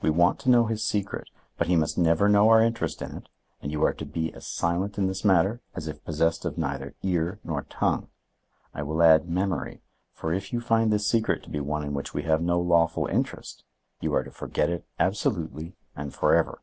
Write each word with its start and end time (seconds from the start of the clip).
We 0.00 0.10
want 0.10 0.40
to 0.40 0.50
know 0.50 0.66
his 0.66 0.84
secret; 0.84 1.30
but 1.56 1.68
he 1.68 1.76
must 1.76 1.96
never 1.96 2.28
know 2.28 2.48
our 2.48 2.60
interest 2.60 3.00
in 3.00 3.16
it 3.16 3.28
and 3.60 3.70
you 3.70 3.84
are 3.84 3.92
to 3.94 4.04
be 4.04 4.34
as 4.34 4.44
silent 4.44 4.98
in 4.98 5.06
this 5.06 5.24
matter 5.24 5.60
as 5.76 5.86
if 5.86 6.04
possessed 6.04 6.44
of 6.44 6.58
neither 6.58 6.96
ear 7.04 7.38
nor 7.44 7.62
tongue. 7.70 8.08
I 8.74 8.82
will 8.82 9.04
add 9.04 9.28
memory, 9.28 9.80
for 10.14 10.32
if 10.32 10.52
you 10.52 10.60
find 10.60 10.92
this 10.92 11.06
secret 11.06 11.44
to 11.44 11.48
be 11.48 11.60
one 11.60 11.84
in 11.84 11.94
which 11.94 12.12
we 12.12 12.24
have 12.24 12.42
no 12.42 12.60
lawful 12.60 13.06
interest, 13.06 13.62
you 14.00 14.12
are 14.14 14.24
to 14.24 14.32
forget 14.32 14.68
it 14.68 14.84
absolutely 14.98 15.76
and 15.94 16.12
for 16.12 16.34
ever. 16.34 16.58